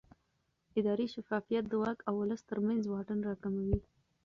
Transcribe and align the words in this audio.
اداري 0.79 1.05
شفافیت 1.15 1.63
د 1.67 1.73
واک 1.81 1.99
او 2.07 2.13
ولس 2.21 2.41
ترمنځ 2.49 2.81
واټن 2.87 3.19
راکموي 3.29 3.79